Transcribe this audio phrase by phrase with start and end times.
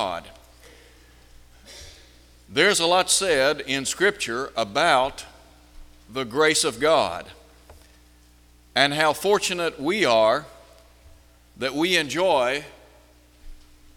[0.00, 0.24] God.
[2.48, 5.26] There's a lot said in Scripture about
[6.10, 7.26] the grace of God
[8.74, 10.46] and how fortunate we are
[11.58, 12.64] that we enjoy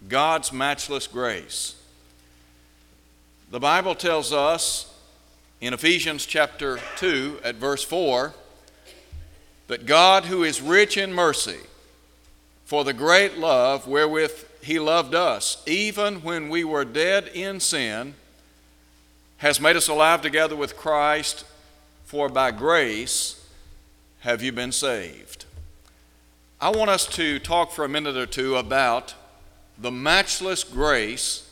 [0.06, 1.74] God's matchless grace.
[3.50, 4.94] The Bible tells us
[5.62, 8.34] in Ephesians chapter 2 at verse 4
[9.68, 11.60] that God, who is rich in mercy,
[12.66, 18.14] for the great love wherewith he loved us, even when we were dead in sin,
[19.36, 21.44] has made us alive together with Christ,
[22.04, 23.46] for by grace
[24.20, 25.44] have you been saved.
[26.60, 29.14] I want us to talk for a minute or two about
[29.76, 31.50] the matchless grace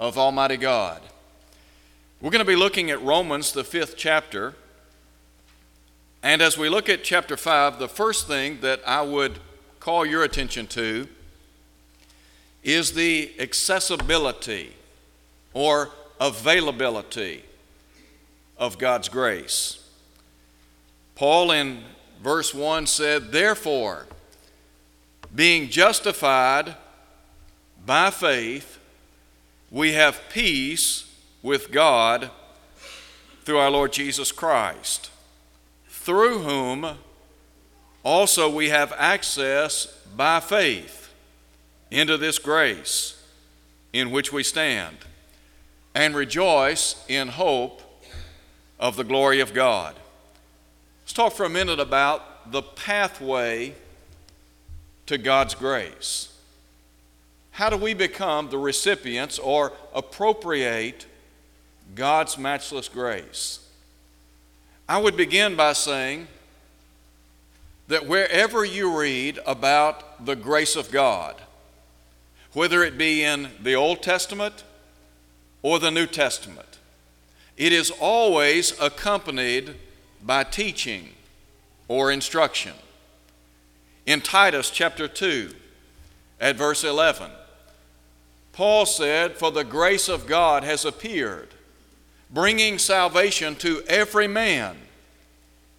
[0.00, 1.00] of Almighty God.
[2.20, 4.54] We're going to be looking at Romans, the fifth chapter.
[6.24, 9.38] And as we look at chapter 5, the first thing that I would
[9.78, 11.06] call your attention to
[12.66, 14.74] is the accessibility
[15.54, 15.88] or
[16.20, 17.44] availability
[18.58, 19.88] of God's grace.
[21.14, 21.84] Paul in
[22.20, 24.06] verse 1 said, Therefore,
[25.32, 26.74] being justified
[27.86, 28.80] by faith,
[29.70, 31.08] we have peace
[31.44, 32.32] with God
[33.44, 35.12] through our Lord Jesus Christ,
[35.88, 36.98] through whom
[38.02, 41.05] also we have access by faith
[41.90, 43.22] into this grace
[43.92, 44.96] in which we stand
[45.94, 47.82] and rejoice in hope
[48.78, 49.94] of the glory of God.
[51.02, 53.74] Let's talk for a minute about the pathway
[55.06, 56.32] to God's grace.
[57.52, 61.06] How do we become the recipients or appropriate
[61.94, 63.60] God's matchless grace?
[64.88, 66.28] I would begin by saying
[67.88, 71.40] that wherever you read about the grace of God,
[72.52, 74.64] whether it be in the Old Testament
[75.62, 76.78] or the New Testament.
[77.56, 79.74] It is always accompanied
[80.22, 81.10] by teaching
[81.88, 82.74] or instruction.
[84.04, 85.54] In Titus chapter 2,
[86.40, 87.30] at verse 11,
[88.52, 91.48] Paul said, For the grace of God has appeared,
[92.30, 94.76] bringing salvation to every man,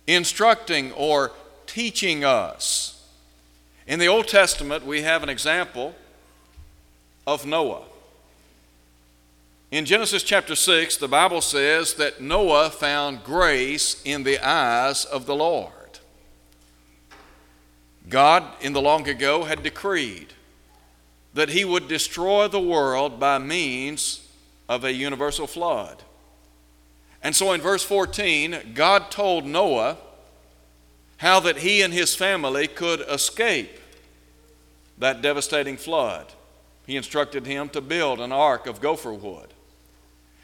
[0.07, 1.31] instructing or
[1.65, 3.05] teaching us.
[3.85, 5.95] In the Old Testament, we have an example
[7.27, 7.83] of Noah.
[9.69, 15.25] In Genesis chapter 6, the Bible says that Noah found grace in the eyes of
[15.25, 15.73] the Lord.
[18.07, 20.33] God, in the long ago, had decreed
[21.33, 24.25] that he would destroy the world by means
[24.69, 26.03] of a universal flood.
[27.21, 29.97] And so in verse 14, God told Noah
[31.17, 33.81] how that he and his family could escape
[34.97, 36.31] that devastating flood
[36.87, 39.53] he instructed him to build an ark of gopher wood.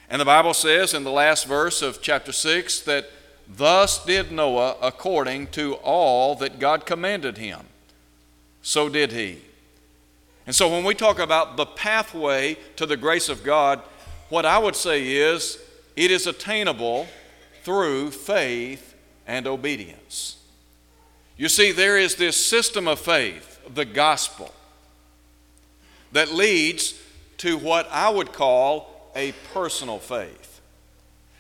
[0.10, 3.10] And the Bible says in the last verse of chapter 6 that
[3.48, 7.62] thus did Noah according to all that God commanded him.
[8.62, 9.40] So did he.
[10.46, 13.82] And so when we talk about the pathway to the grace of God,
[14.28, 15.58] what I would say is
[15.96, 17.08] it is attainable
[17.64, 20.44] through faith and obedience.
[21.38, 24.54] You see, there is this system of faith, the gospel
[26.14, 26.94] that leads
[27.38, 30.62] to what I would call a personal faith.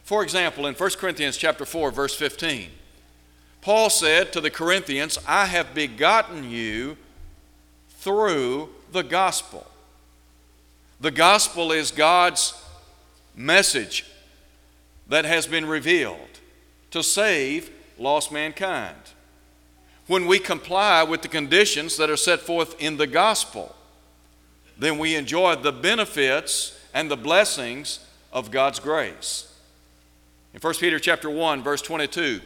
[0.03, 2.69] For example, in 1 Corinthians chapter 4 verse 15,
[3.61, 6.97] Paul said to the Corinthians, "I have begotten you
[8.01, 9.65] through the gospel."
[10.99, 12.53] The gospel is God's
[13.35, 14.05] message
[15.07, 16.39] that has been revealed
[16.91, 18.97] to save lost mankind.
[20.07, 23.75] When we comply with the conditions that are set forth in the gospel,
[24.83, 27.99] then we enjoy the benefits and the blessings
[28.31, 29.47] of God's grace.
[30.53, 32.41] In 1 Peter chapter 1 verse 22,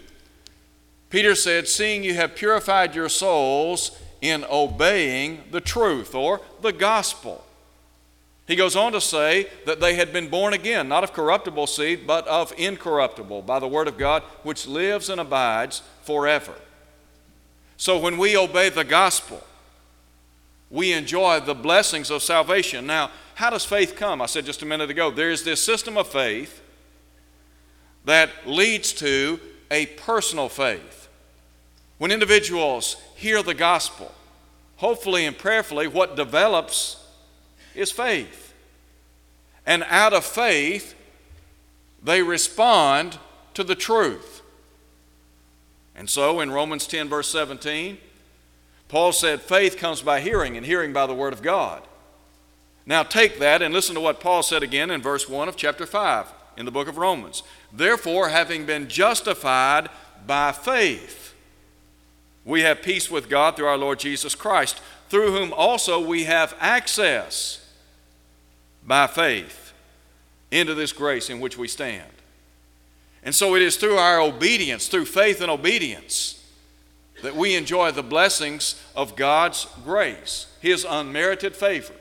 [1.10, 7.46] Peter said, "Seeing you have purified your souls in obeying the truth or the gospel."
[8.46, 12.08] He goes on to say that they had been born again, not of corruptible seed,
[12.08, 16.56] but of incorruptible, by the word of God, which lives and abides forever.
[17.76, 19.46] So when we obey the gospel,
[20.70, 22.86] we enjoy the blessings of salvation.
[22.86, 24.22] Now, how does faith come?
[24.22, 26.62] I said just a minute ago, there is this system of faith
[28.06, 31.08] that leads to a personal faith.
[31.98, 34.14] When individuals hear the gospel,
[34.78, 37.04] hopefully and prayerfully, what develops
[37.76, 38.54] is faith.
[39.66, 40.96] And out of faith,
[42.02, 43.18] they respond
[43.54, 44.42] to the truth.
[45.96, 47.98] And so in Romans 10, verse 17,
[48.88, 51.84] Paul said, faith comes by hearing, and hearing by the Word of God.
[52.86, 55.86] Now take that and listen to what Paul said again in verse 1 of chapter
[55.86, 57.44] 5 in the book of Romans.
[57.72, 59.90] Therefore, having been justified
[60.26, 61.36] by faith,
[62.46, 66.56] we have peace with God through our Lord Jesus Christ, through whom also we have
[66.62, 67.64] access
[68.86, 69.74] by faith
[70.50, 72.10] into this grace in which we stand.
[73.22, 76.37] And so it is through our obedience, through faith and obedience,
[77.22, 81.94] that we enjoy the blessings of God's grace, His unmerited favor.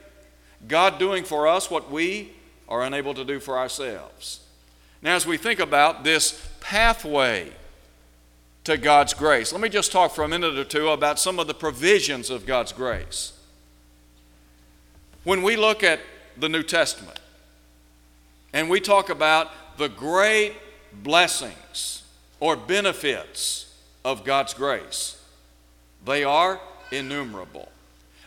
[0.68, 2.32] God doing for us what we
[2.68, 4.40] are unable to do for ourselves.
[5.02, 7.50] Now, as we think about this pathway
[8.64, 11.46] to God's grace, let me just talk for a minute or two about some of
[11.46, 13.32] the provisions of God's grace.
[15.24, 16.00] When we look at
[16.36, 17.20] the New Testament
[18.52, 20.54] and we talk about the great
[20.92, 22.02] blessings
[22.40, 23.65] or benefits
[24.06, 25.20] of God's grace,
[26.04, 26.60] they are
[26.92, 27.68] innumerable.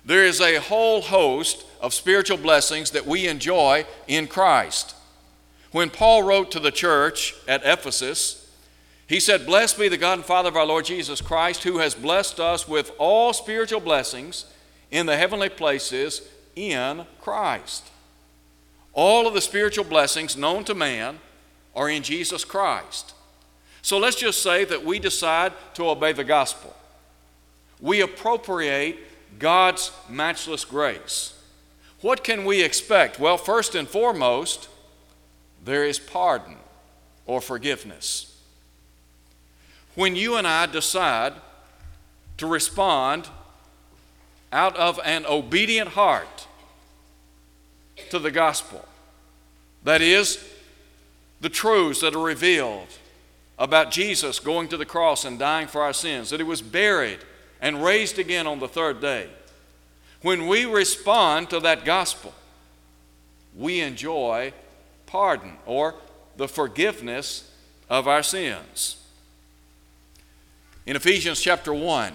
[0.03, 4.93] There is a whole host of spiritual blessings that we enjoy in Christ.
[5.71, 8.51] When Paul wrote to the church at Ephesus,
[9.07, 11.95] he said, Blessed be the God and Father of our Lord Jesus Christ, who has
[11.95, 14.45] blessed us with all spiritual blessings
[14.91, 16.27] in the heavenly places
[16.57, 17.87] in Christ.
[18.91, 21.19] All of the spiritual blessings known to man
[21.73, 23.13] are in Jesus Christ.
[23.81, 26.75] So let's just say that we decide to obey the gospel.
[27.79, 28.97] We appropriate
[29.39, 31.33] God's matchless grace.
[32.01, 33.19] What can we expect?
[33.19, 34.69] Well, first and foremost,
[35.63, 36.55] there is pardon
[37.25, 38.37] or forgiveness.
[39.95, 41.33] When you and I decide
[42.37, 43.27] to respond
[44.51, 46.47] out of an obedient heart
[48.09, 48.85] to the gospel,
[49.83, 50.43] that is,
[51.41, 52.87] the truths that are revealed
[53.59, 57.19] about Jesus going to the cross and dying for our sins, that he was buried
[57.61, 59.29] and raised again on the third day
[60.21, 62.33] when we respond to that gospel,
[63.55, 64.53] we enjoy
[65.05, 65.95] pardon or
[66.37, 67.51] the forgiveness
[67.89, 68.97] of our sins.
[70.85, 72.13] In Ephesians chapter 1,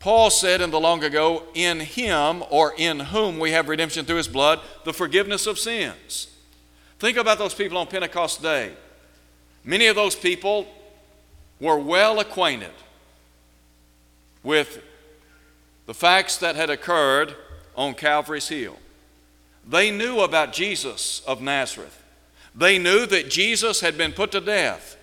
[0.00, 4.16] Paul said in the long ago, In him or in whom we have redemption through
[4.16, 6.28] his blood, the forgiveness of sins.
[6.98, 8.72] Think about those people on Pentecost Day.
[9.64, 10.66] Many of those people
[11.60, 12.72] were well acquainted
[14.42, 14.82] with
[15.86, 17.34] the facts that had occurred
[17.76, 18.76] on Calvary's Hill.
[19.66, 22.02] They knew about Jesus of Nazareth.
[22.54, 24.96] They knew that Jesus had been put to death.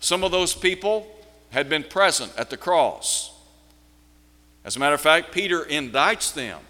[0.00, 1.06] Some of those people
[1.50, 3.32] had been present at the cross.
[4.64, 6.60] As a matter of fact, Peter indicts them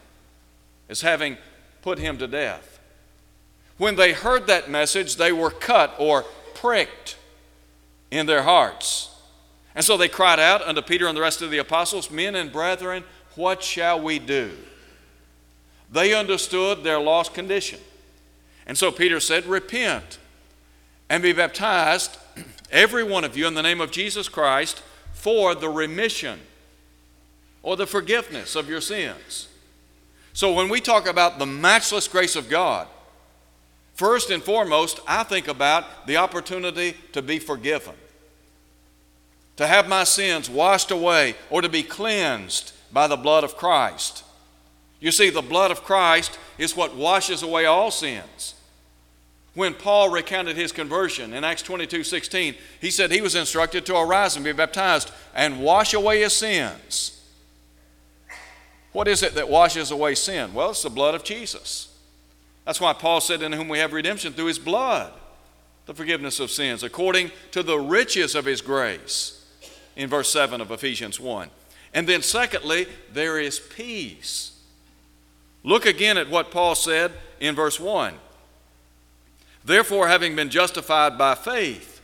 [0.88, 1.36] as having
[1.82, 2.78] put him to death.
[3.78, 6.24] When they heard that message, they were cut or
[6.60, 7.16] pricked
[8.10, 9.10] in their hearts.
[9.74, 12.52] And so they cried out unto Peter and the rest of the apostles, Men and
[12.52, 13.04] brethren,
[13.34, 14.52] what shall we do?
[15.90, 17.80] They understood their lost condition.
[18.66, 20.18] And so Peter said, Repent
[21.08, 22.18] and be baptized,
[22.70, 24.82] every one of you, in the name of Jesus Christ,
[25.12, 26.40] for the remission
[27.62, 29.48] or the forgiveness of your sins.
[30.32, 32.86] So when we talk about the matchless grace of God,
[34.00, 37.92] first and foremost, I think about the opportunity to be forgiven
[39.56, 44.24] to have my sins washed away or to be cleansed by the blood of Christ.
[45.00, 48.54] You see, the blood of Christ is what washes away all sins.
[49.52, 53.98] When Paul recounted his conversion in Acts 22 16, he said he was instructed to
[53.98, 57.22] arise and be baptized and wash away his sins.
[58.92, 60.54] What is it that washes away sin?
[60.54, 61.89] Well, it's the blood of Jesus.
[62.70, 65.12] That's why Paul said, In whom we have redemption through his blood,
[65.86, 69.44] the forgiveness of sins, according to the riches of his grace
[69.96, 71.50] in verse 7 of Ephesians 1.
[71.94, 74.56] And then, secondly, there is peace.
[75.64, 77.10] Look again at what Paul said
[77.40, 78.14] in verse 1.
[79.64, 82.00] Therefore, having been justified by faith,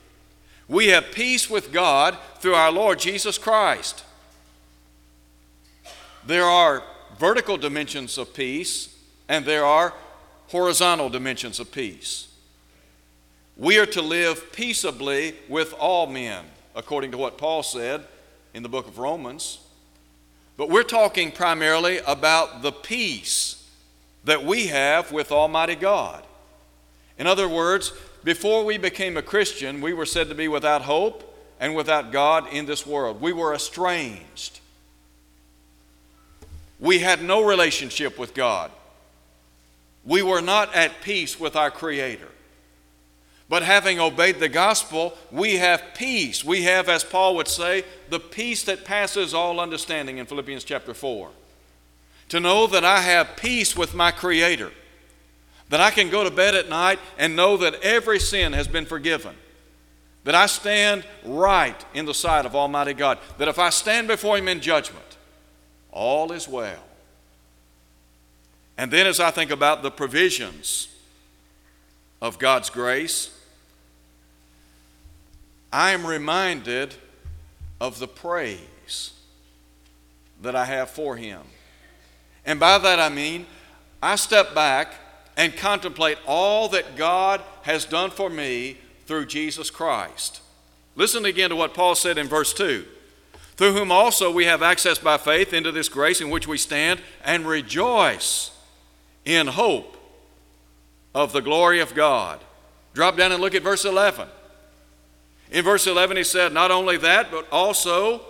[0.67, 4.03] we have peace with God through our Lord Jesus Christ.
[6.27, 6.83] There are
[7.21, 9.95] vertical dimensions of peace, and there are
[10.49, 12.29] horizontal dimensions of peace.
[13.57, 18.05] We are to live peaceably with all men according to what Paul said
[18.53, 19.59] in the book of Romans.
[20.57, 23.69] But we're talking primarily about the peace
[24.25, 26.25] that we have with Almighty God.
[27.19, 27.93] In other words,
[28.25, 31.23] before we became a Christian, we were said to be without hope
[31.61, 33.21] and without God in this world.
[33.21, 34.61] We were estranged.
[36.79, 38.71] We had no relationship with God.
[40.07, 42.29] We were not at peace with our Creator.
[43.49, 46.45] But having obeyed the gospel, we have peace.
[46.45, 50.95] We have, as Paul would say, the peace that passes all understanding in Philippians chapter
[50.95, 51.31] 4.
[52.29, 54.73] to know that I have peace with my Creator,
[55.69, 58.87] that I can go to bed at night and know that every sin has been
[58.87, 59.35] forgiven,
[60.25, 64.37] that I stand right in the sight of Almighty God, that if I stand before
[64.37, 65.05] Him in judgment,
[65.93, 66.83] all is well.
[68.79, 70.89] And then as I think about the provisions
[72.21, 73.33] of God's grace,
[75.73, 76.95] I am reminded
[77.81, 79.13] of the praise
[80.43, 81.41] that I have for Him.
[82.45, 83.47] And by that I mean,
[84.03, 84.95] I step back
[85.37, 90.41] and contemplate all that God has done for me through Jesus Christ.
[90.95, 92.85] Listen again to what Paul said in verse 2
[93.57, 97.01] through whom also we have access by faith into this grace in which we stand
[97.25, 98.51] and rejoice
[99.27, 99.97] in hope
[101.15, 102.41] of the glory of God.
[102.95, 104.27] Drop down and look at verse 11.
[105.51, 108.23] In verse 11, he said, Not only that, but also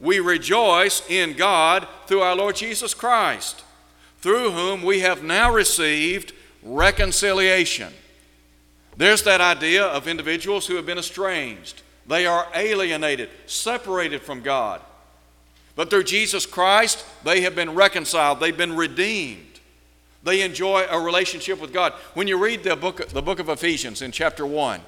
[0.00, 3.64] we rejoice in God through our Lord Jesus Christ,
[4.20, 6.32] through whom we have now received
[6.62, 7.92] reconciliation.
[8.96, 11.82] There's that idea of individuals who have been estranged.
[12.06, 14.80] They are alienated, separated from God.
[15.74, 19.51] But through Jesus Christ, they have been reconciled, they've been redeemed.
[20.24, 21.92] They enjoy a relationship with God.
[22.14, 24.80] When you read the book, the book of Ephesians in chapter 1,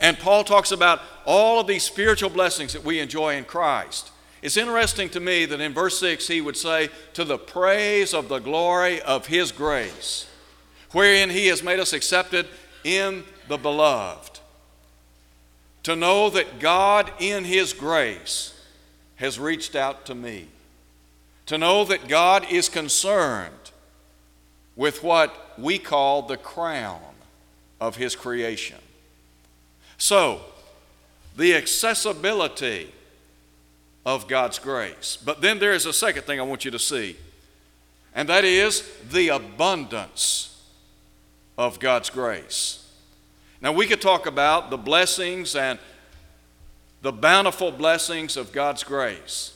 [0.00, 4.10] and Paul talks about all of these spiritual blessings that we enjoy in Christ.
[4.42, 8.28] It's interesting to me that in verse 6 he would say, To the praise of
[8.28, 10.26] the glory of his grace,
[10.92, 12.46] wherein he has made us accepted
[12.82, 14.40] in the beloved.
[15.84, 18.58] To know that God in his grace
[19.16, 20.48] has reached out to me.
[21.46, 23.59] To know that God is concerned
[24.80, 27.02] with what we call the crown
[27.82, 28.78] of his creation.
[29.98, 30.40] So,
[31.36, 32.90] the accessibility
[34.06, 35.18] of God's grace.
[35.22, 37.18] But then there is a second thing I want you to see,
[38.14, 40.58] and that is the abundance
[41.58, 42.90] of God's grace.
[43.60, 45.78] Now, we could talk about the blessings and
[47.02, 49.54] the bountiful blessings of God's grace.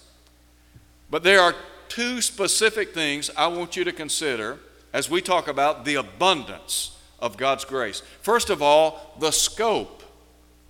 [1.10, 1.54] But there are
[1.88, 4.58] two specific things I want you to consider
[4.94, 8.00] as we talk about the abundance of God's grace.
[8.22, 10.04] First of all, the scope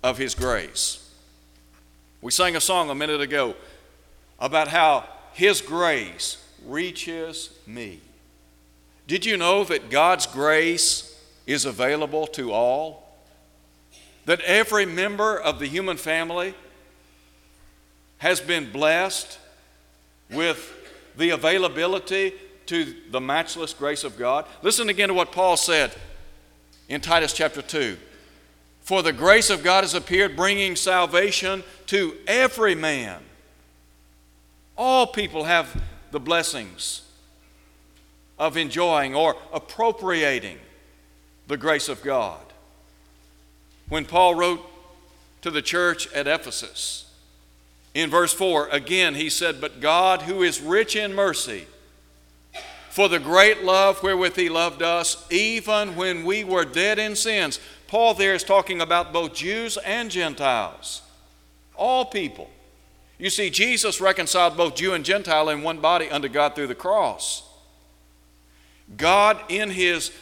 [0.03, 1.13] of His grace.
[2.21, 3.55] We sang a song a minute ago
[4.39, 7.99] about how His grace reaches me.
[9.05, 13.19] Did you know that God's grace is available to all?
[14.25, 16.55] That every member of the human family
[18.17, 19.37] has been blessed
[20.31, 20.73] with
[21.15, 22.33] the availability
[22.67, 24.45] to the matchless grace of God?
[24.61, 25.91] Listen again to what Paul said
[26.87, 27.97] in Titus chapter 2.
[28.81, 33.21] For the grace of God has appeared, bringing salvation to every man.
[34.77, 35.81] All people have
[36.11, 37.01] the blessings
[38.37, 40.59] of enjoying or appropriating
[41.47, 42.41] the grace of God.
[43.89, 44.61] When Paul wrote
[45.41, 47.11] to the church at Ephesus,
[47.93, 51.67] in verse 4, again he said, But God, who is rich in mercy,
[52.95, 57.59] for the great love wherewith he loved us, even when we were dead in sins,
[57.87, 61.01] Paul there is talking about both Jews and Gentiles,
[61.75, 62.49] all people.
[63.17, 66.73] You see, Jesus reconciled both Jew and Gentile in one body unto God through the
[66.73, 67.43] cross.
[68.95, 70.13] God, in His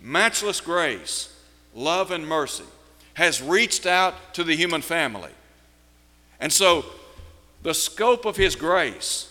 [0.00, 1.28] matchless grace,
[1.74, 2.64] love, and mercy,
[3.12, 5.32] has reached out to the human family.
[6.40, 6.86] And so,
[7.62, 9.30] the scope of His grace,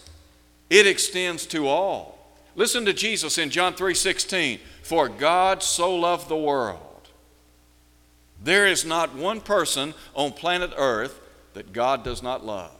[0.70, 2.13] it extends to all.
[2.56, 6.94] Listen to Jesus in John 3:16, For God so loved the world
[8.44, 11.20] there is not one person on planet Earth
[11.54, 12.72] that God does not love.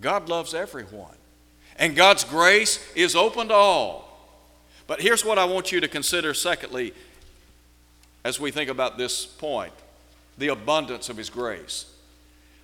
[0.00, 1.14] God loves everyone.
[1.78, 4.04] And God's grace is open to all.
[4.86, 6.94] But here's what I want you to consider, secondly,
[8.24, 9.72] as we think about this point
[10.38, 11.86] the abundance of His grace.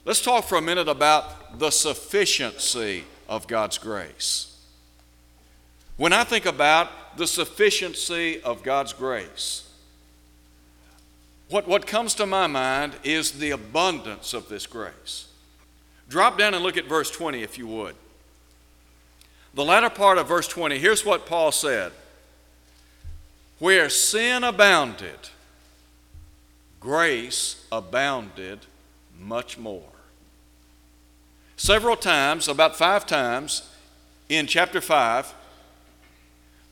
[0.04, 4.51] Let's talk for a minute about the sufficiency of God's grace.
[5.96, 9.68] When I think about the sufficiency of God's grace,
[11.48, 15.28] what, what comes to my mind is the abundance of this grace.
[16.08, 17.94] Drop down and look at verse 20 if you would.
[19.54, 21.92] The latter part of verse 20, here's what Paul said
[23.58, 25.28] Where sin abounded,
[26.80, 28.60] grace abounded
[29.20, 29.82] much more.
[31.56, 33.70] Several times, about five times
[34.28, 35.34] in chapter 5,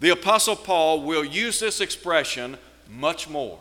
[0.00, 2.56] the Apostle Paul will use this expression
[2.88, 3.58] much more.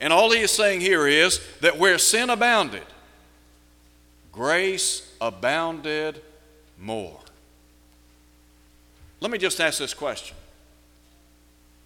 [0.00, 2.86] And all he is saying here is that where sin abounded,
[4.32, 6.22] grace abounded
[6.80, 7.20] more.
[9.20, 10.36] Let me just ask this question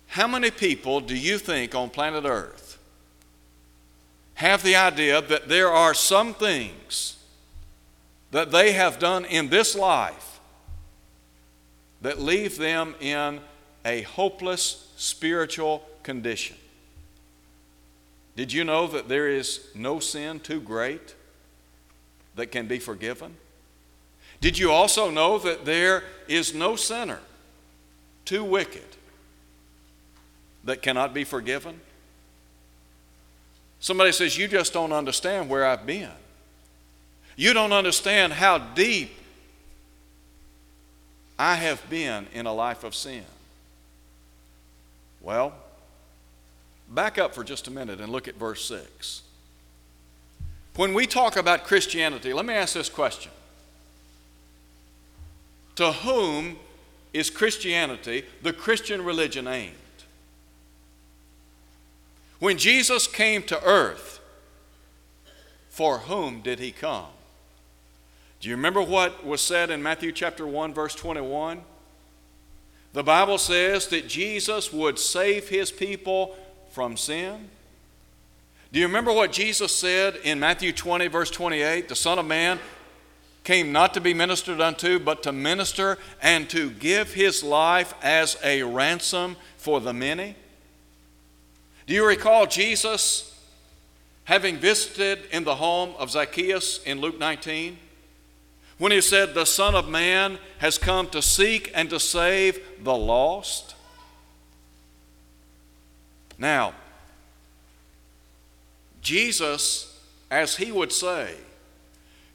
[0.08, 2.78] How many people do you think on planet Earth
[4.34, 7.16] have the idea that there are some things
[8.30, 10.31] that they have done in this life
[12.02, 13.40] that leave them in
[13.84, 16.56] a hopeless spiritual condition?
[18.36, 21.14] Did you know that there is no sin too great
[22.34, 23.36] that can be forgiven?
[24.40, 27.20] Did you also know that there is no sinner
[28.24, 28.84] too wicked
[30.64, 31.80] that cannot be forgiven?
[33.78, 36.10] Somebody says, You just don't understand where I've been.
[37.36, 39.10] You don't understand how deep
[41.42, 43.24] I have been in a life of sin.
[45.20, 45.52] Well,
[46.88, 49.22] back up for just a minute and look at verse 6.
[50.76, 53.32] When we talk about Christianity, let me ask this question
[55.74, 56.58] to whom
[57.12, 59.74] is Christianity, the Christian religion, aimed?
[62.38, 64.20] When Jesus came to earth,
[65.70, 67.08] for whom did he come?
[68.42, 71.62] Do you remember what was said in Matthew chapter 1 verse 21?
[72.92, 76.34] The Bible says that Jesus would save his people
[76.72, 77.48] from sin.
[78.72, 81.88] Do you remember what Jesus said in Matthew 20 verse 28?
[81.88, 82.58] The Son of Man
[83.44, 88.36] came not to be ministered unto, but to minister and to give his life as
[88.42, 90.34] a ransom for the many.
[91.86, 93.40] Do you recall Jesus
[94.24, 97.78] having visited in the home of Zacchaeus in Luke 19?
[98.82, 102.96] When he said, The Son of Man has come to seek and to save the
[102.96, 103.76] lost.
[106.36, 106.74] Now,
[109.00, 111.36] Jesus, as he would say,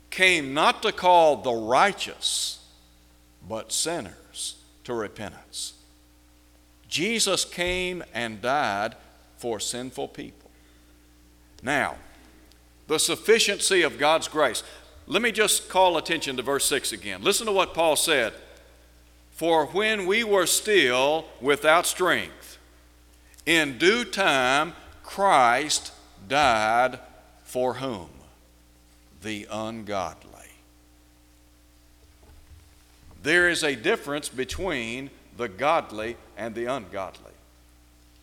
[0.09, 2.65] came not to call the righteous,
[3.45, 5.73] but sinners to repentance.
[6.87, 8.95] Jesus came and died
[9.35, 10.49] for sinful people.
[11.61, 11.97] Now,
[12.87, 14.63] the sufficiency of God's grace.
[15.07, 17.23] Let me just call attention to verse 6 again.
[17.23, 18.33] Listen to what Paul said.
[19.31, 22.57] For when we were still without strength,
[23.45, 25.93] in due time Christ
[26.27, 26.99] died
[27.43, 28.09] for whom?
[29.21, 30.31] the ungodly.
[33.23, 37.33] There is a difference between the godly and the ungodly.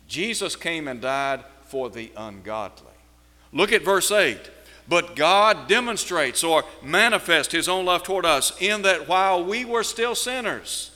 [0.07, 2.87] Jesus came and died for the ungodly.
[3.51, 4.39] Look at verse 8.
[4.87, 9.83] But God demonstrates or manifests his own love toward us in that while we were
[9.83, 10.91] still sinners,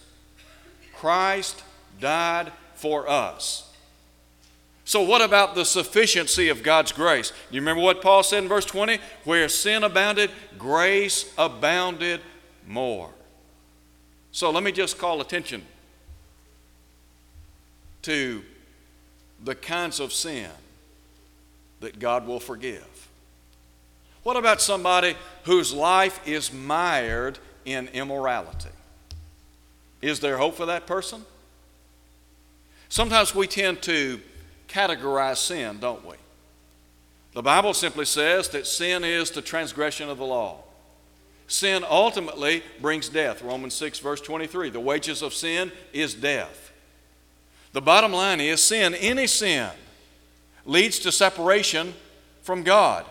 [0.93, 1.63] Christ
[1.99, 3.65] died for us.
[4.85, 7.29] So, what about the sufficiency of God's grace?
[7.29, 8.97] Do you remember what Paul said in verse 20?
[9.23, 12.21] Where sin abounded, grace abounded
[12.67, 13.11] more.
[14.31, 15.63] So, let me just call attention
[18.03, 18.43] to
[19.43, 20.49] the kinds of sin
[21.81, 23.08] that God will forgive.
[24.23, 28.69] What about somebody whose life is mired in immorality?
[30.01, 31.23] Is there hope for that person?
[32.89, 34.19] Sometimes we tend to
[34.67, 36.15] categorize sin, don't we?
[37.33, 40.63] The Bible simply says that sin is the transgression of the law.
[41.47, 43.41] Sin ultimately brings death.
[43.41, 44.69] Romans 6, verse 23.
[44.69, 46.71] The wages of sin is death.
[47.71, 49.69] The bottom line is sin, any sin,
[50.65, 51.93] leads to separation
[52.41, 53.05] from God.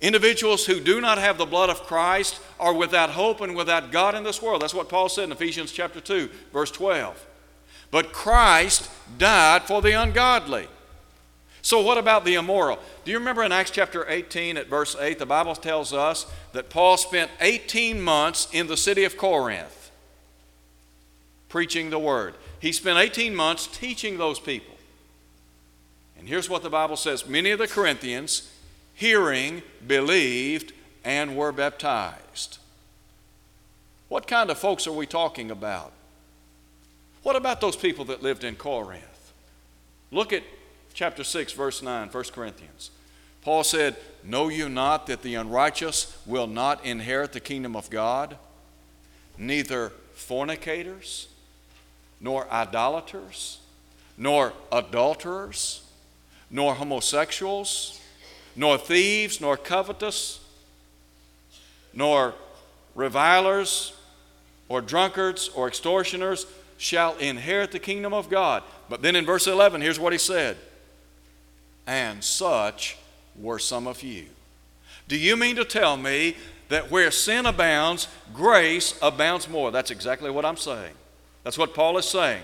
[0.00, 4.14] Individuals who do not have the blood of Christ are without hope and without God
[4.14, 4.62] in this world.
[4.62, 7.26] That's what Paul said in Ephesians chapter 2, verse 12.
[7.90, 10.68] But Christ died for the ungodly.
[11.62, 12.78] So, what about the immoral?
[13.04, 16.70] Do you remember in Acts chapter 18 at verse 8, the Bible tells us that
[16.70, 19.90] Paul spent 18 months in the city of Corinth
[21.48, 22.34] preaching the word.
[22.60, 24.74] He spent 18 months teaching those people.
[26.18, 28.50] And here's what the Bible says many of the Corinthians,
[28.96, 30.72] hearing, believed,
[31.04, 32.58] and were baptized.
[34.08, 35.92] What kind of folks are we talking about?
[37.22, 39.32] What about those people that lived in Corinth?
[40.10, 40.42] Look at
[40.94, 42.90] chapter 6, verse 9, 1 Corinthians.
[43.42, 48.36] Paul said, Know you not that the unrighteous will not inherit the kingdom of God?
[49.36, 51.28] Neither fornicators,
[52.20, 53.58] nor idolaters,
[54.16, 55.82] nor adulterers,
[56.50, 58.00] nor homosexuals,
[58.56, 60.40] nor thieves, nor covetous,
[61.92, 62.34] nor
[62.94, 63.94] revilers,
[64.68, 66.46] or drunkards, or extortioners
[66.78, 68.62] shall inherit the kingdom of God.
[68.88, 70.56] But then in verse 11, here's what he said
[71.86, 72.96] And such
[73.36, 74.26] were some of you.
[75.08, 76.36] Do you mean to tell me
[76.68, 79.70] that where sin abounds, grace abounds more?
[79.70, 80.94] That's exactly what I'm saying.
[81.44, 82.42] That's what Paul is saying.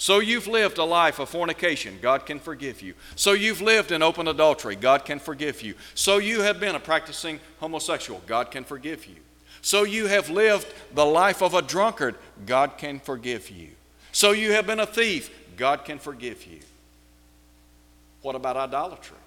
[0.00, 2.94] So you've lived a life of fornication, God can forgive you.
[3.16, 5.74] So you've lived in open adultery, God can forgive you.
[5.96, 9.16] So you have been a practicing homosexual, God can forgive you.
[9.60, 12.14] So you have lived the life of a drunkard,
[12.46, 13.70] God can forgive you.
[14.12, 16.60] So you have been a thief, God can forgive you.
[18.22, 19.18] What about idolatry?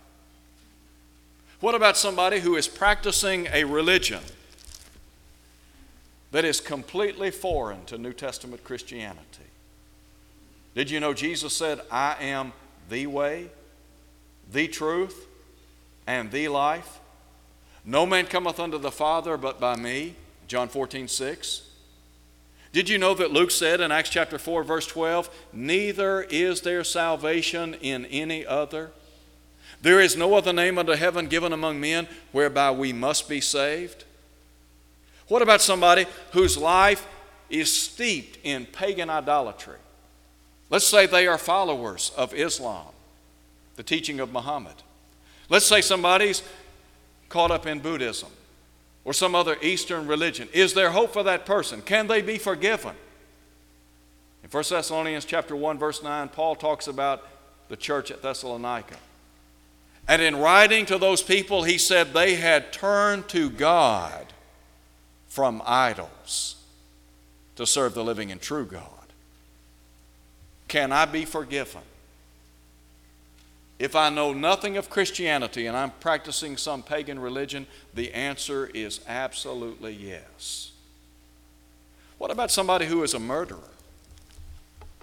[1.59, 4.21] What about somebody who is practicing a religion
[6.31, 9.50] that is completely foreign to New Testament Christianity?
[10.73, 12.53] Did you know Jesus said, I am
[12.89, 13.49] the way,
[14.51, 15.27] the truth,
[16.07, 16.99] and the life?
[17.83, 20.15] No man cometh unto the Father but by me.
[20.47, 21.69] John 14, 6.
[22.73, 26.83] Did you know that Luke said in Acts chapter 4, verse 12, Neither is there
[26.83, 28.91] salvation in any other?
[29.81, 34.05] There is no other name under heaven given among men whereby we must be saved.
[35.27, 37.07] What about somebody whose life
[37.49, 39.77] is steeped in pagan idolatry?
[40.71, 42.87] Let's say they are followers of Islam,
[43.75, 44.73] the teaching of Muhammad.
[45.49, 46.41] Let's say somebody's
[47.27, 48.29] caught up in Buddhism
[49.03, 50.47] or some other Eastern religion.
[50.53, 51.81] Is there hope for that person?
[51.81, 52.95] Can they be forgiven?
[54.43, 57.27] In 1 Thessalonians chapter 1 verse 9, Paul talks about
[57.67, 58.95] the church at Thessalonica.
[60.07, 64.25] And in writing to those people, he said they had turned to God
[65.27, 66.55] from idols
[67.57, 69.00] to serve the living and true God.
[70.71, 71.81] Can I be forgiven?
[73.77, 79.01] If I know nothing of Christianity and I'm practicing some pagan religion, the answer is
[79.05, 80.71] absolutely yes.
[82.17, 83.59] What about somebody who is a murderer?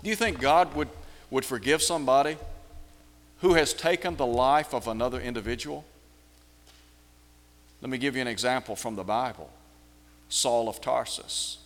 [0.02, 0.88] Do you think God would,
[1.30, 2.38] would forgive somebody
[3.42, 5.84] who has taken the life of another individual?
[7.82, 9.50] Let me give you an example from the Bible
[10.30, 11.58] Saul of Tarsus.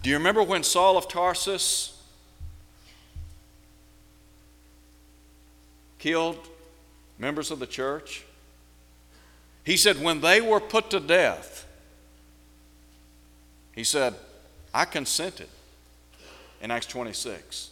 [0.00, 1.96] Do you remember when Saul of Tarsus
[6.00, 6.48] killed
[7.18, 8.24] members of the church?
[9.64, 11.66] He said, when they were put to death,
[13.72, 14.14] he said,
[14.74, 15.48] I consented
[16.60, 17.70] in Acts 26.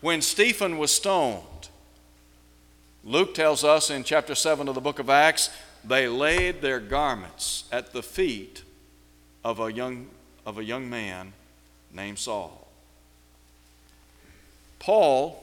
[0.00, 1.68] When Stephen was stoned,
[3.04, 5.50] Luke tells us in chapter 7 of the book of Acts,
[5.84, 8.62] they laid their garments at the feet
[9.44, 10.08] of a young,
[10.46, 11.32] of a young man
[11.92, 12.68] named Saul.
[14.78, 15.41] Paul,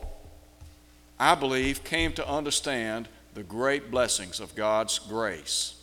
[1.19, 5.75] I believe, came to understand the great blessings of God's grace.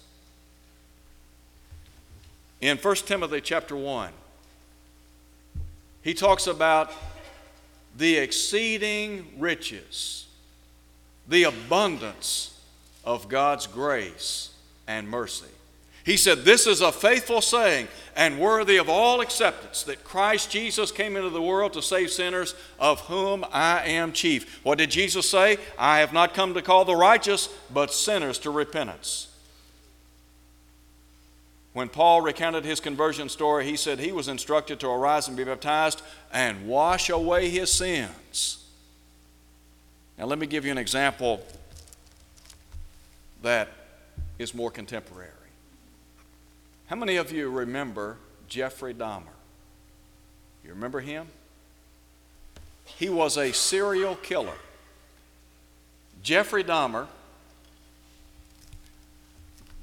[2.61, 4.11] In 1 Timothy chapter 1,
[6.03, 6.93] he talks about
[7.97, 10.27] the exceeding riches
[11.29, 12.59] the abundance
[13.05, 14.51] of God's grace
[14.87, 15.47] and mercy.
[16.05, 20.91] He said, This is a faithful saying and worthy of all acceptance that Christ Jesus
[20.91, 24.65] came into the world to save sinners, of whom I am chief.
[24.65, 25.59] What did Jesus say?
[25.79, 29.29] I have not come to call the righteous, but sinners to repentance.
[31.75, 35.45] When Paul recounted his conversion story, he said he was instructed to arise and be
[35.45, 36.01] baptized
[36.33, 38.65] and wash away his sins.
[40.19, 41.45] Now, let me give you an example
[43.43, 43.69] that
[44.39, 45.36] is more contemporary.
[46.87, 48.17] How many of you remember
[48.49, 49.35] Jeffrey Dahmer?
[50.65, 51.27] You remember him?
[52.85, 54.55] He was a serial killer.
[56.23, 57.09] Jeffrey Dahmer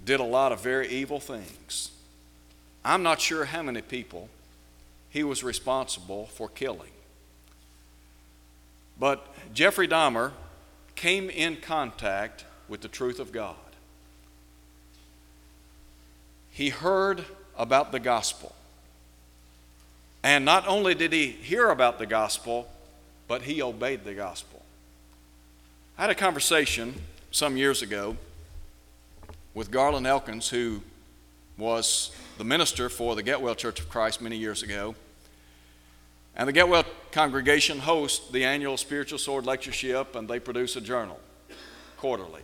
[0.05, 1.91] did a lot of very evil things.
[2.85, 4.29] I'm not sure how many people
[5.09, 6.91] he was responsible for killing.
[8.99, 10.31] But Jeffrey Dahmer
[10.95, 13.55] came in contact with the truth of God.
[16.53, 17.25] He heard
[17.57, 18.53] about the gospel.
[20.23, 22.67] And not only did he hear about the gospel,
[23.27, 24.61] but he obeyed the gospel.
[25.97, 26.93] I had a conversation
[27.31, 28.15] some years ago
[29.55, 30.81] with Garland Elkins, who
[31.57, 34.93] was the minister for the Getwell Church of Christ many years ago.
[36.35, 41.19] And the Getwell congregation hosts the annual Spiritual Sword Lectureship, and they produce a journal
[41.97, 42.41] quarterly.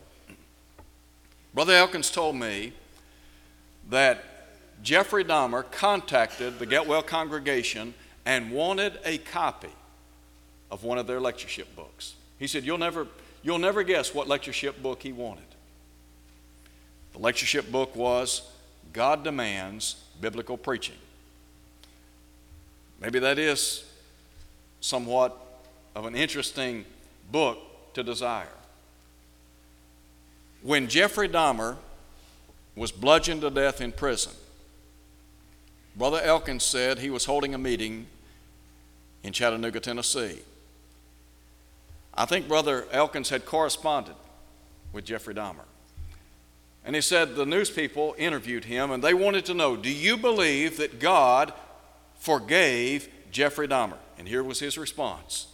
[1.53, 2.73] Brother Elkins told me
[3.89, 4.23] that
[4.83, 7.93] Jeffrey Dahmer contacted the Getwell congregation
[8.25, 9.69] and wanted a copy
[10.71, 12.13] of one of their lectureship books.
[12.37, 13.07] He said, You'll never,
[13.43, 15.43] you'll never guess what lectureship book he wanted.
[17.13, 18.43] The lectureship book was
[18.93, 20.95] God Demands Biblical Preaching.
[23.01, 23.85] Maybe that is
[24.81, 25.37] somewhat
[25.95, 26.85] of an interesting
[27.31, 27.57] book
[27.93, 28.47] to desire.
[30.61, 31.77] When Jeffrey Dahmer
[32.79, 34.31] was bludgeoned to death in prison,
[35.97, 38.07] Brother Elkins said he was holding a meeting
[39.21, 40.39] in Chattanooga, Tennessee.
[42.13, 44.15] I think Brother Elkins had corresponded
[44.93, 45.65] with Jeffrey Dahmer.
[46.85, 50.15] And he said the news people interviewed him and they wanted to know Do you
[50.15, 51.51] believe that God
[52.17, 53.97] forgave Jeffrey Dahmer?
[54.17, 55.47] And here was his response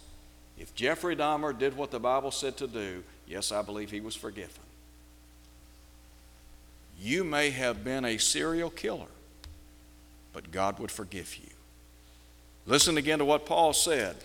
[0.56, 4.14] If Jeffrey Dahmer did what the Bible said to do, yes, I believe he was
[4.14, 4.62] forgiven.
[7.06, 9.06] You may have been a serial killer,
[10.32, 11.52] but God would forgive you.
[12.66, 14.16] Listen again to what Paul said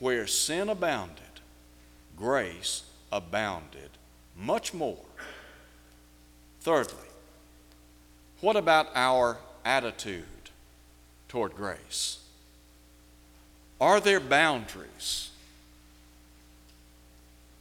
[0.00, 1.22] where sin abounded,
[2.16, 3.90] grace abounded
[4.36, 4.98] much more.
[6.60, 7.08] Thirdly,
[8.40, 10.24] what about our attitude
[11.28, 12.18] toward grace?
[13.80, 15.30] Are there boundaries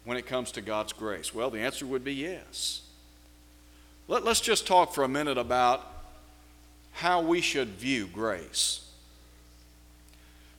[0.04, 1.32] when it comes to God's grace?
[1.32, 2.82] Well, the answer would be yes.
[4.08, 5.86] Let, us just talk for a minute about
[6.94, 8.90] how we should view grace.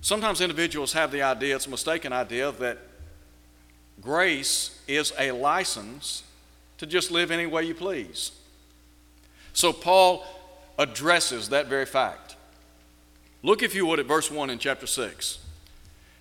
[0.01, 2.79] Sometimes individuals have the idea, it's a mistaken idea, that
[4.01, 6.23] grace is a license
[6.77, 8.33] to just live any way you please.
[9.53, 10.25] So Paul
[10.79, 12.37] addresses that very fact.
[13.43, 15.39] Look, if you would, at verse 1 in chapter 6.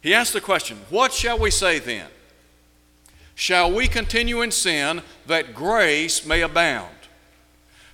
[0.01, 2.07] He asks the question What shall we say then?
[3.35, 6.96] Shall we continue in sin that grace may abound?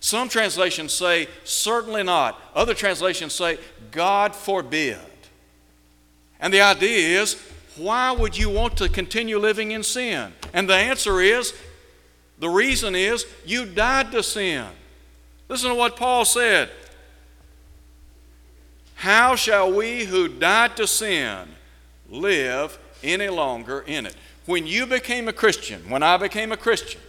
[0.04, 2.38] Some translations say, Certainly not.
[2.54, 3.58] Other translations say,
[3.90, 5.00] God forbid.
[6.42, 7.42] And the idea is,
[7.78, 10.34] why would you want to continue living in sin?
[10.54, 11.54] And the answer is,
[12.38, 14.68] the reason is, you died to sin.
[15.48, 16.70] Listen to what Paul said.
[18.96, 21.48] How shall we who died to sin
[22.10, 24.18] live any longer in it?
[24.48, 27.00] When you became a Christian, when I became a Christian,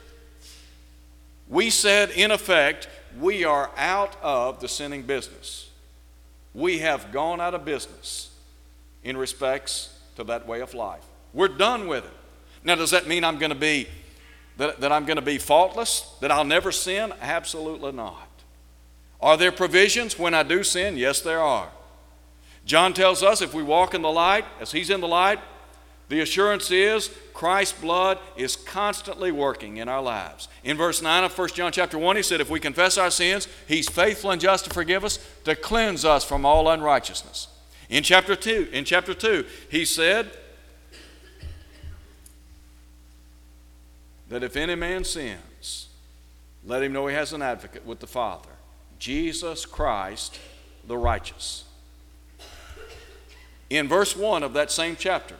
[1.48, 5.70] we said, in effect, we are out of the sinning business.
[6.54, 8.30] We have gone out of business
[9.02, 11.04] in respects to that way of life.
[11.32, 12.12] We're done with it.
[12.62, 13.88] Now, does that mean I'm going to be
[14.56, 16.14] that, that I'm going to be faultless?
[16.20, 17.12] That I'll never sin?
[17.20, 18.28] Absolutely not.
[19.20, 20.96] Are there provisions when I do sin?
[20.96, 21.68] Yes, there are.
[22.64, 25.38] John tells us if we walk in the light, as he's in the light,
[26.08, 30.48] the assurance is Christ's blood is constantly working in our lives.
[30.62, 33.48] In verse 9 of 1 John chapter 1, he said, If we confess our sins,
[33.66, 37.48] he's faithful and just to forgive us, to cleanse us from all unrighteousness.
[37.88, 40.30] In chapter 2, in chapter 2, he said
[44.28, 45.88] that if any man sins,
[46.64, 48.50] let him know he has an advocate with the Father,
[48.98, 50.38] Jesus Christ
[50.86, 51.64] the righteous.
[53.70, 55.36] In verse 1 of that same chapter,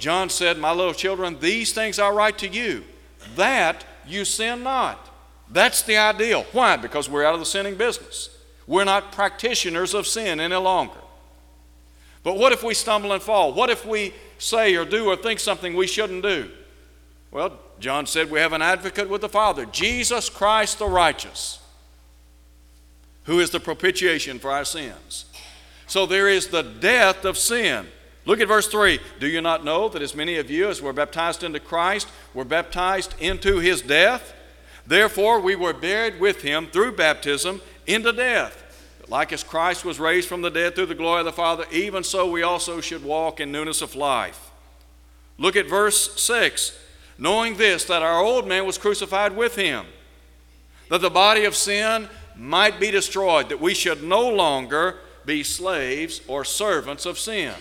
[0.00, 2.84] John said, My little children, these things I write to you,
[3.36, 5.08] that you sin not.
[5.50, 6.46] That's the ideal.
[6.52, 6.76] Why?
[6.76, 8.30] Because we're out of the sinning business.
[8.66, 10.98] We're not practitioners of sin any longer.
[12.22, 13.52] But what if we stumble and fall?
[13.52, 16.50] What if we say or do or think something we shouldn't do?
[17.30, 21.60] Well, John said we have an advocate with the Father, Jesus Christ the righteous,
[23.24, 25.24] who is the propitiation for our sins.
[25.86, 27.86] So there is the death of sin.
[28.26, 29.00] Look at verse 3.
[29.18, 32.44] Do you not know that as many of you as were baptized into Christ were
[32.44, 34.34] baptized into his death?
[34.86, 38.56] Therefore, we were buried with him through baptism into death.
[39.08, 42.04] Like as Christ was raised from the dead through the glory of the Father, even
[42.04, 44.50] so we also should walk in newness of life.
[45.38, 46.78] Look at verse 6.
[47.18, 49.84] Knowing this, that our old man was crucified with him,
[50.88, 56.20] that the body of sin might be destroyed, that we should no longer be slaves
[56.26, 57.54] or servants of sin.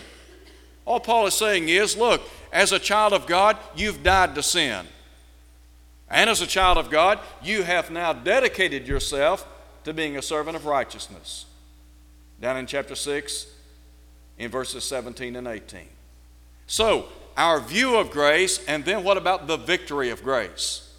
[0.90, 2.20] All Paul is saying is look,
[2.52, 4.88] as a child of God, you've died to sin.
[6.10, 9.48] And as a child of God, you have now dedicated yourself
[9.84, 11.46] to being a servant of righteousness.
[12.42, 13.46] Down in chapter 6,
[14.40, 15.82] in verses 17 and 18.
[16.66, 17.06] So,
[17.38, 20.92] our view of grace, and then what about the victory of grace?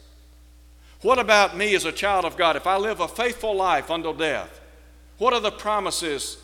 [1.03, 2.55] What about me as a child of God?
[2.55, 4.61] If I live a faithful life until death,
[5.19, 6.37] what are the promises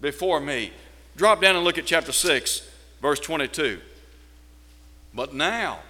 [0.00, 0.72] before me?
[1.16, 2.62] Drop down and look at chapter 6,
[3.00, 3.80] verse 22.
[5.14, 5.80] But now,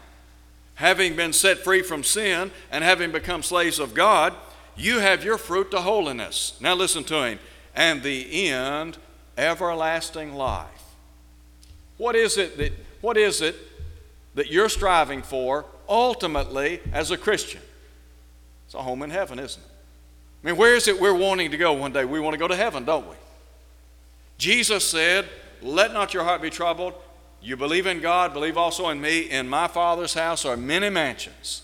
[0.77, 4.35] having been set free from sin and having become slaves of God,
[4.77, 6.57] you have your fruit to holiness.
[6.61, 7.39] Now listen to him.
[7.75, 8.99] And the end,
[9.37, 10.67] everlasting life.
[11.97, 13.57] What is it that, what is it
[14.35, 17.61] that you're striving for ultimately as a Christian?
[18.67, 19.69] It's a home in heaven, isn't it?
[20.45, 22.05] I mean, where is it we're wanting to go one day?
[22.05, 23.17] We want to go to heaven, don't we?
[24.37, 25.27] Jesus said,
[25.63, 26.95] Let not your heart be troubled.
[27.41, 29.31] You believe in God, believe also in me.
[29.31, 31.63] In my Father's house are many mansions.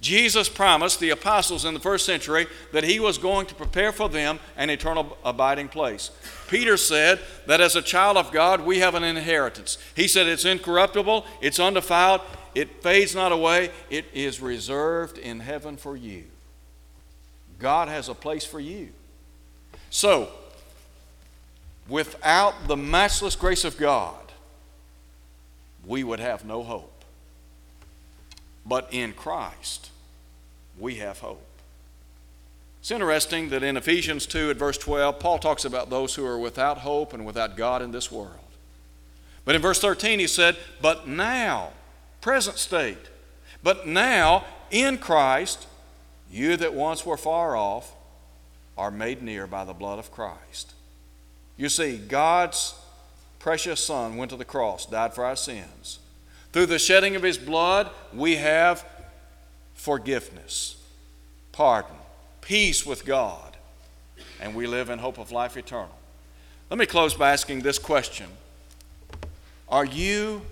[0.00, 4.08] Jesus promised the apostles in the first century that he was going to prepare for
[4.08, 6.10] them an eternal abiding place.
[6.48, 9.78] Peter said that as a child of God, we have an inheritance.
[9.94, 12.20] He said it's incorruptible, it's undefiled,
[12.52, 16.24] it fades not away, it is reserved in heaven for you.
[17.60, 18.88] God has a place for you.
[19.88, 20.30] So,
[21.92, 24.32] without the matchless grace of God,
[25.84, 27.04] we would have no hope.
[28.64, 29.90] But in Christ,
[30.78, 31.44] we have hope.
[32.80, 36.38] It's interesting that in Ephesians 2 at verse 12, Paul talks about those who are
[36.38, 38.38] without hope and without God in this world.
[39.44, 41.72] But in verse 13, he said, But now,
[42.22, 43.10] present state,
[43.62, 45.66] but now in Christ,
[46.30, 47.92] you that once were far off
[48.78, 50.72] are made near by the blood of Christ.
[51.62, 52.74] You see, God's
[53.38, 56.00] precious Son went to the cross, died for our sins.
[56.50, 58.84] Through the shedding of his blood, we have
[59.74, 60.74] forgiveness,
[61.52, 61.94] pardon,
[62.40, 63.56] peace with God,
[64.40, 65.96] and we live in hope of life eternal.
[66.68, 68.26] Let me close by asking this question
[69.68, 70.42] Are you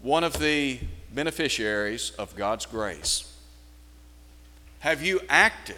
[0.00, 0.80] one of the
[1.12, 3.30] beneficiaries of God's grace?
[4.78, 5.76] Have you acted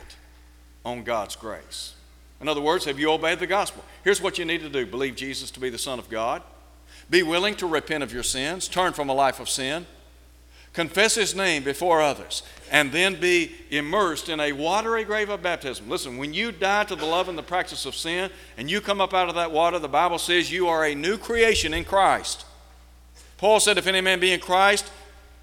[0.85, 1.95] on God's grace?
[2.41, 3.85] In other words, have you obeyed the gospel?
[4.03, 6.43] Here's what you need to do believe Jesus to be the Son of God,
[7.09, 9.87] be willing to repent of your sins, turn from a life of sin,
[10.73, 15.89] confess His name before others, and then be immersed in a watery grave of baptism.
[15.89, 19.01] Listen, when you die to the love and the practice of sin, and you come
[19.01, 22.47] up out of that water, the Bible says you are a new creation in Christ.
[23.37, 24.91] Paul said, If any man be in Christ,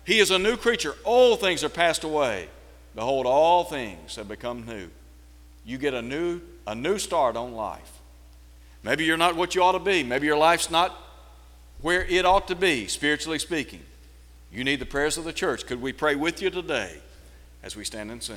[0.05, 0.95] he is a new creature.
[1.03, 2.47] Old things are passed away.
[2.95, 4.89] Behold, all things have become new.
[5.65, 7.93] You get a new, a new start on life.
[8.83, 10.03] Maybe you're not what you ought to be.
[10.03, 10.95] Maybe your life's not
[11.81, 13.81] where it ought to be, spiritually speaking.
[14.51, 15.65] You need the prayers of the church.
[15.65, 16.97] Could we pray with you today
[17.63, 18.25] as we stand and sing?